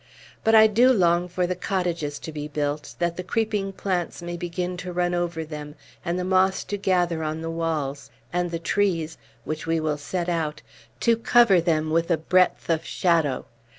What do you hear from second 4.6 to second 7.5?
to run over them, and the moss to gather on